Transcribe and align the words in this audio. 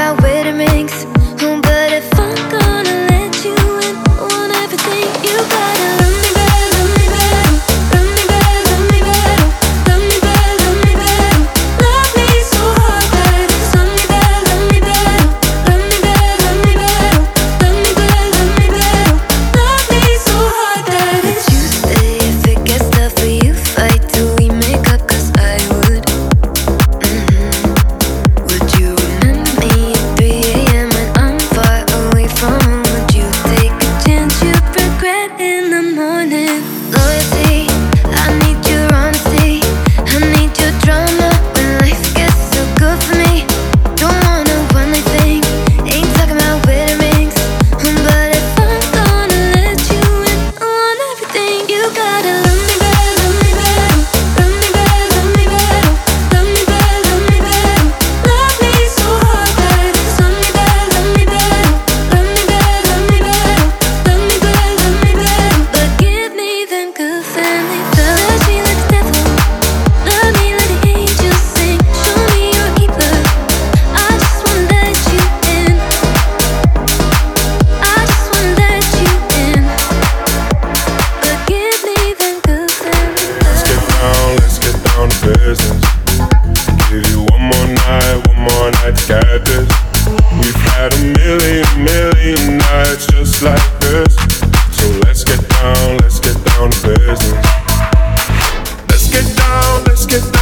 about 0.00 0.22
wedding 0.22 0.56
rings 0.56 1.19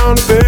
down 0.08 0.16
to 0.16 0.28
bed. 0.28 0.47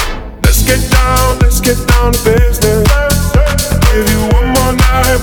Get 0.71 0.89
down, 0.89 1.39
let's 1.39 1.59
get 1.59 1.75
down 1.85 2.13
to 2.13 2.23
business. 2.23 2.87
Give 3.91 4.07
you 4.07 4.21
one 4.31 4.47
more 4.55 4.71
night, 4.71 5.20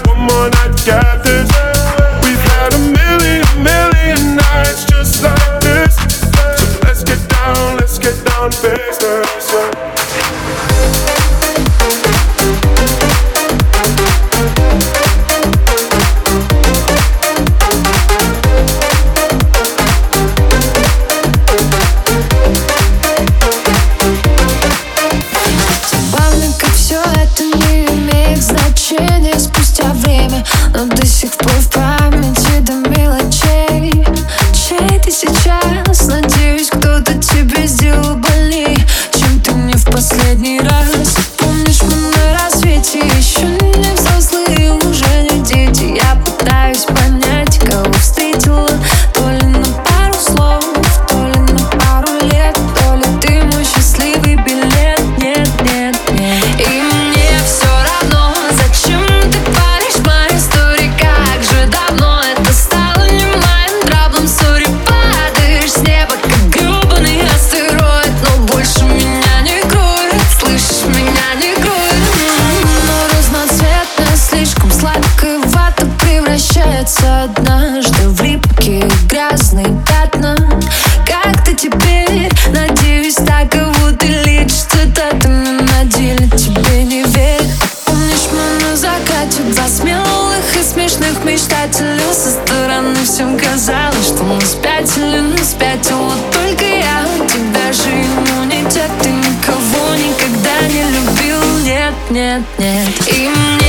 нет, 102.19 102.43
нет 102.59 102.89
И 103.13 103.29
мне 103.29 103.68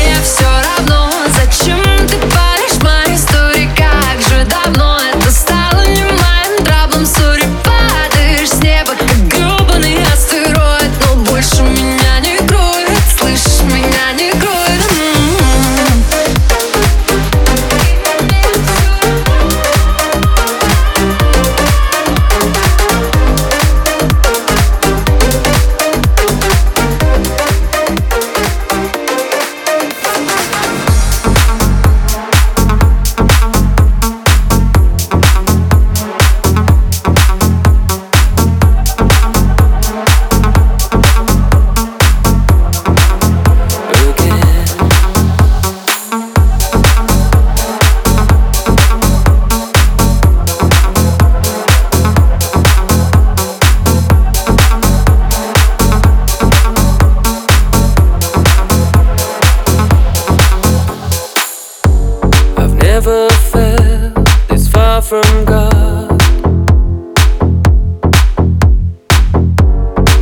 never 63.02 63.30
felt 63.30 64.28
this 64.50 64.68
far 64.68 65.02
from 65.02 65.46
God. 65.46 66.22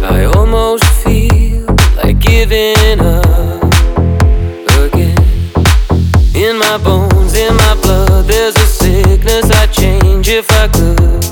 I 0.04 0.26
almost 0.36 0.84
feel 1.04 1.66
like 1.96 2.20
giving 2.20 3.00
up 3.00 3.64
again. 4.86 5.18
In 6.36 6.60
my 6.60 6.78
bones, 6.78 7.36
in 7.36 7.56
my 7.56 7.80
blood, 7.82 8.26
there's 8.26 8.56
a 8.56 8.68
sickness 8.68 9.50
I'd 9.50 9.74
change 9.74 10.30
if 10.30 10.48
I 10.52 10.68
could. 10.68 11.27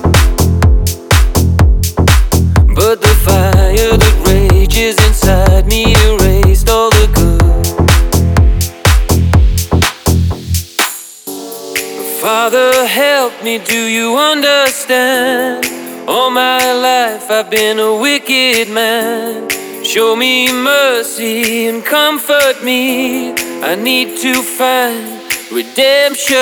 me, 13.46 13.60
do 13.60 13.86
you 13.86 14.18
understand? 14.18 15.64
All 16.10 16.32
my 16.32 16.74
life 16.74 17.30
I've 17.30 17.52
been 17.52 17.78
a 17.78 17.96
wicked 17.96 18.70
man. 18.70 19.48
Show 19.84 20.16
me 20.16 20.52
mercy 20.52 21.68
and 21.68 21.86
comfort 21.86 22.64
me. 22.64 23.34
I 23.62 23.76
need 23.76 24.18
to 24.26 24.42
find 24.42 25.22
redemption. 25.52 26.40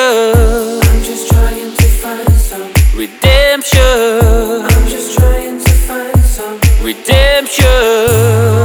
I'm 0.89 1.03
just 1.03 1.27
trying 1.29 1.75
to 1.75 1.88
find 2.03 2.31
some 2.50 2.72
redemption. 2.95 3.81
I'm 4.72 4.88
just 4.88 5.19
trying 5.19 5.60
to 5.60 5.72
find 5.88 6.19
some 6.24 6.57
redemption. 6.81 8.62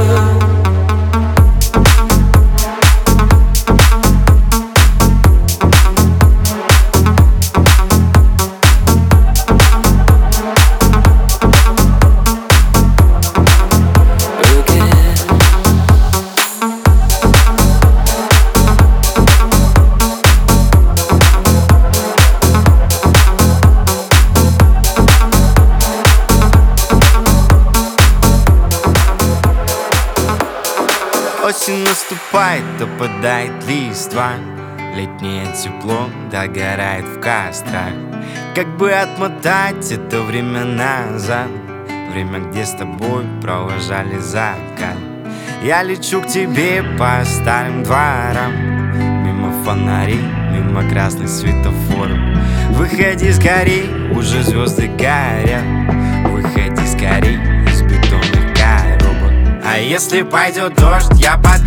Опадает 32.81 33.51
листва. 33.67 34.31
Летнее 34.95 35.45
тепло 35.53 36.09
догорает 36.31 37.05
в 37.05 37.19
кострах. 37.19 37.93
Как 38.55 38.67
бы 38.77 38.91
отмотать 38.91 39.91
это 39.91 40.21
время 40.21 40.65
назад? 40.65 41.47
Время, 42.11 42.39
где 42.39 42.65
с 42.65 42.71
тобой 42.71 43.25
провожали 43.41 44.17
закат. 44.17 44.97
Я 45.63 45.83
лечу 45.83 46.21
к 46.21 46.27
тебе 46.27 46.83
по 46.97 47.23
старым 47.23 47.83
дворам. 47.83 48.53
Мимо 49.23 49.51
фонарей, 49.63 50.21
мимо 50.51 50.89
красных 50.89 51.29
светофоров. 51.29 52.17
Выходи 52.71 53.31
скорей, 53.31 53.89
уже 54.11 54.41
звезды 54.43 54.87
горят. 54.87 55.63
Выходи 56.31 56.85
скорей 56.87 57.37
из 57.67 57.81
бетонных 57.83 58.53
коробок. 58.55 59.33
А 59.63 59.77
если 59.77 60.23
пойдет 60.23 60.75
дождь, 60.75 61.19
я 61.19 61.37
под 61.37 61.59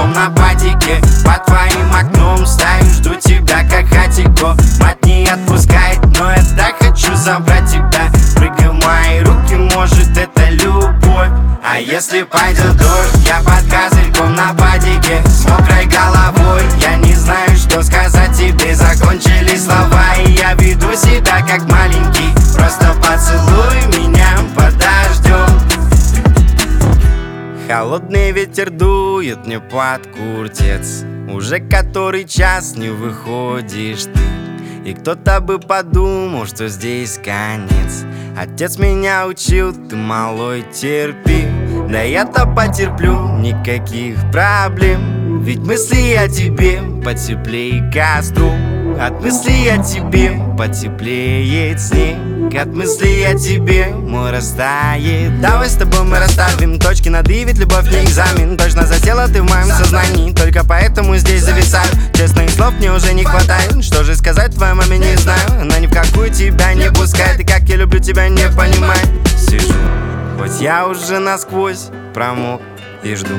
козырьком 0.00 0.12
на 0.12 0.30
падике 0.30 1.00
Под 1.24 1.44
твоим 1.44 1.92
окном 1.92 2.46
стою, 2.46 2.84
жду 2.94 3.14
тебя 3.16 3.62
как 3.68 3.86
хатико. 3.88 4.56
Мать 4.80 5.04
не 5.04 5.26
отпускает, 5.28 6.00
но 6.18 6.30
я 6.30 6.42
так 6.56 6.76
хочу 6.78 7.14
забрать 7.14 7.70
тебя. 7.70 8.10
Прыгай 8.36 8.68
в 8.68 8.84
мои 8.84 9.20
руки, 9.20 9.54
может 9.74 10.16
это 10.16 10.50
любовь. 10.50 11.28
А 11.62 11.78
если 11.78 12.22
пойдет 12.22 12.76
дождь, 12.76 13.26
я 13.26 13.40
под 13.40 13.62
козырьком 13.70 14.34
на 14.34 14.54
падике 14.54 15.22
С 15.26 15.46
мокрой 15.46 15.86
головой, 15.86 16.62
я 16.80 16.96
Ветер 28.32 28.70
дует 28.70 29.44
мне 29.46 29.58
под 29.58 30.06
куртец. 30.06 31.04
Уже 31.28 31.58
который 31.58 32.24
час 32.24 32.76
не 32.76 32.88
выходишь 32.88 34.04
ты. 34.04 34.88
И 34.88 34.94
кто-то 34.94 35.40
бы 35.40 35.58
подумал, 35.58 36.46
что 36.46 36.68
здесь 36.68 37.18
конец. 37.18 38.04
Отец 38.38 38.78
меня 38.78 39.26
учил, 39.26 39.74
ты 39.74 39.96
малой 39.96 40.62
терпи. 40.72 41.48
Да 41.90 42.02
я-то 42.02 42.46
потерплю, 42.46 43.38
никаких 43.38 44.16
проблем. 44.30 45.42
Ведь 45.42 45.58
мысли 45.58 46.14
о 46.14 46.28
тебе 46.28 46.80
потеплее 47.04 47.90
костру 47.92 48.52
От 49.00 49.18
мыслей 49.22 49.66
о 49.70 49.82
тебе 49.82 50.38
потеплеет 50.58 51.80
снег. 51.80 52.54
От 52.54 52.66
мыслей 52.66 53.24
о 53.24 53.34
тебе 53.34 53.86
мой 53.86 54.30
растает 54.30 55.40
Давай 55.40 55.70
с 55.70 55.74
тобой 55.76 56.02
мы 56.02 56.18
расставим 56.18 56.78
точки 56.78 57.08
над 57.08 57.26
«и», 57.30 57.44
ведь 57.44 57.56
любовь 57.56 57.90
не 57.90 58.04
экзамен. 58.04 58.58
Точно 58.58 58.84
засела 58.84 59.26
ты 59.26 59.40
в 59.40 59.48
моем 59.48 59.68
сознании, 59.68 60.34
только 60.34 60.66
поэтому 60.66 61.16
здесь 61.16 61.44
зависаю. 61.44 61.88
Честных 62.12 62.50
слов 62.50 62.74
мне 62.74 62.92
уже 62.92 63.14
не 63.14 63.24
хватает, 63.24 63.82
что 63.82 64.04
же 64.04 64.14
сказать 64.16 64.54
твоей 64.54 64.74
маме 64.74 64.98
не 64.98 65.16
знаю 65.16 65.48
Она 65.58 65.78
ни 65.78 65.86
в 65.86 65.94
какую 65.94 66.28
тебя 66.28 66.74
не 66.74 66.90
пускает, 66.90 67.40
и 67.40 67.44
как 67.44 67.62
я 67.62 67.76
люблю 67.76 68.00
тебя 68.00 68.28
не 68.28 68.48
понимает 68.48 69.08
Сижу, 69.38 69.72
хоть 70.38 70.60
я 70.60 70.86
уже 70.86 71.20
насквозь 71.20 71.88
промок 72.12 72.60
и 73.02 73.14
жду. 73.14 73.36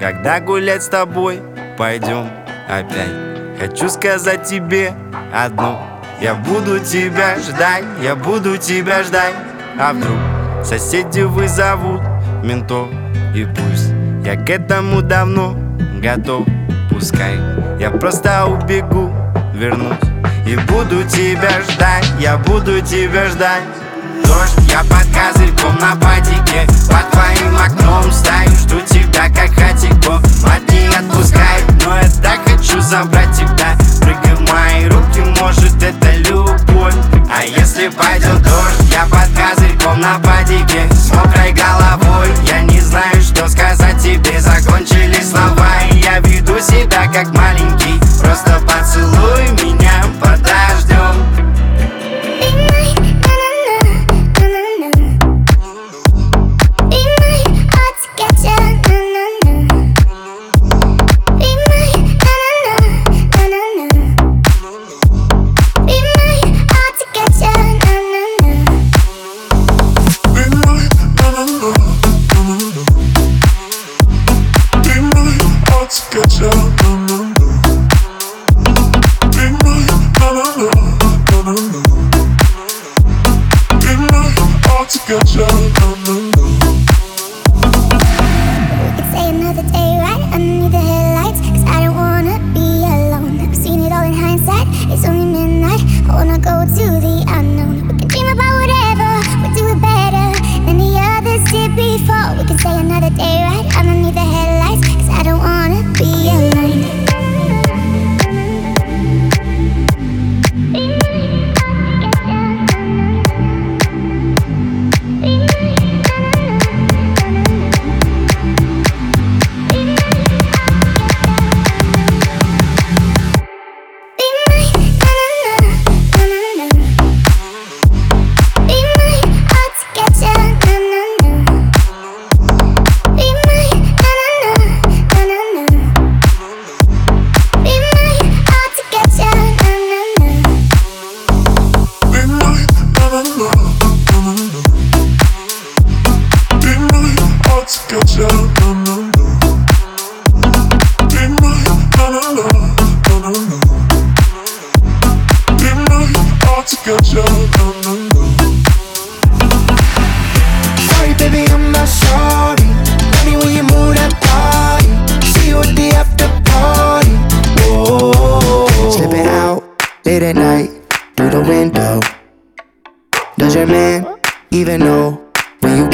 Когда 0.00 0.38
гулять 0.38 0.84
с 0.84 0.88
тобой 0.88 1.42
пойдем 1.76 2.30
опять 2.68 3.29
Хочу 3.60 3.90
сказать 3.90 4.44
тебе 4.44 4.94
одно. 5.34 5.78
Я 6.18 6.34
буду 6.34 6.78
тебя 6.78 7.36
ждать, 7.38 7.84
я 8.02 8.16
буду 8.16 8.56
тебя 8.56 9.02
ждать. 9.02 9.34
А 9.78 9.92
вдруг 9.92 10.16
соседи 10.64 11.20
вызовут 11.20 12.00
ментов? 12.42 12.88
И 13.34 13.44
пусть 13.44 13.90
я 14.24 14.36
к 14.36 14.48
этому 14.48 15.02
давно 15.02 15.54
готов. 16.02 16.46
Пускай 16.90 17.38
я 17.78 17.90
просто 17.90 18.46
убегу, 18.46 19.12
вернусь. 19.52 19.98
И 20.46 20.56
буду 20.56 21.02
тебя 21.06 21.60
ждать, 21.70 22.10
я 22.18 22.38
буду 22.38 22.80
тебя 22.80 23.26
ждать 23.26 23.62
Дождь, 24.30 24.70
я 24.70 24.84
под 24.84 25.06
козырьком 25.12 25.76
на 25.78 25.96
падике. 25.96 26.64
Под 26.88 27.10
твоим 27.10 27.56
окном 27.56 28.12
стою, 28.12 28.50
жду 28.50 28.80
тебя 28.82 29.28
как 29.28 29.52
хатико. 29.54 30.20
Мать 30.46 30.70
не 30.70 30.86
отпускает, 30.86 31.64
но 31.84 31.96
я 31.96 32.08
так 32.22 32.38
хочу 32.46 32.80
забрать 32.80 33.36
тебя. 33.36 33.76
Прыгай 34.00 34.34
в 34.36 34.52
мои 34.52 34.86
руки, 34.86 35.20
может 35.40 35.82
это 35.82 36.12
любовь. 36.16 36.94
А 37.28 37.42
если 37.42 37.88
пойдет 37.88 38.40
дождь, 38.42 38.92
я 38.92 39.04
под 39.06 39.28
козырьком 39.36 40.00
на 40.00 40.18
падике. 40.20 40.88
С 40.92 41.12
мокрой 41.12 41.52
головой, 41.52 42.28
я 42.46 42.62
не 42.62 42.80
знаю, 42.80 42.89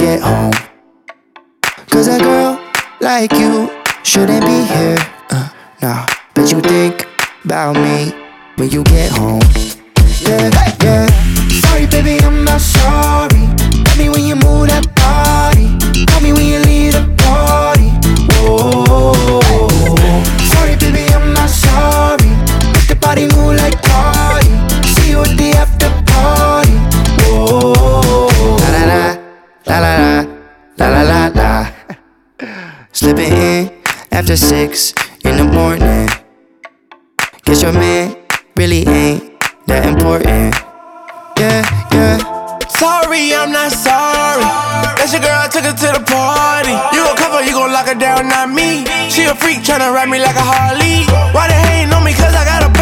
get 0.06 0.22
home? 0.22 0.52
Cause 1.90 2.06
a 2.06 2.18
girl 2.20 2.52
like 3.00 3.32
you 3.32 3.68
shouldn't 4.04 4.44
be 4.46 4.58
here. 4.74 4.98
Uh, 5.30 5.48
nah, 5.82 6.06
but 6.32 6.46
you 6.52 6.60
think 6.60 7.08
about 7.44 7.74
me 7.74 8.14
when 8.54 8.70
you 8.70 8.84
get 8.84 9.10
home. 9.10 9.42
Yeah, 10.22 10.46
yeah. 10.84 11.06
Sorry, 11.62 11.86
baby, 11.86 12.22
I'm 12.24 12.44
not 12.44 12.60
sorry. 12.60 13.42
Tell 13.84 13.98
me 13.98 14.08
when 14.08 14.24
you 14.30 14.36
move 14.36 14.68
that 14.70 14.86
body. 14.94 15.66
Call 16.06 16.20
me 16.20 16.32
when 16.32 16.46
you 16.52 16.65
till 34.26 34.36
six 34.36 34.92
in 35.24 35.36
the 35.36 35.44
morning. 35.44 36.08
Guess 37.44 37.62
your 37.62 37.72
man 37.72 38.16
really 38.56 38.82
ain't 38.86 39.22
that 39.66 39.86
important. 39.86 40.54
Yeah, 41.38 41.62
yeah. 41.94 42.18
Sorry, 42.66 43.32
I'm 43.34 43.52
not 43.52 43.70
sorry. 43.70 44.42
That's 44.98 45.12
your 45.12 45.22
girl, 45.22 45.38
I 45.38 45.48
took 45.48 45.62
her 45.62 45.72
to 45.72 45.88
the 45.94 46.02
party. 46.04 46.74
You 46.90 47.04
gon' 47.06 47.16
cover, 47.16 47.40
you 47.44 47.52
gon' 47.52 47.72
lock 47.72 47.86
her 47.86 47.94
down, 47.94 48.28
not 48.28 48.50
me. 48.50 48.84
She 49.08 49.24
a 49.24 49.34
freak, 49.34 49.62
tryna 49.62 49.94
ride 49.94 50.08
me 50.08 50.18
like 50.18 50.36
a 50.36 50.42
Harley. 50.42 51.06
Why 51.32 51.48
they 51.48 51.60
hating 51.70 51.92
on 51.94 52.02
me? 52.04 52.12
Cause 52.12 52.34
I 52.34 52.44
got 52.44 52.66
a 52.66 52.75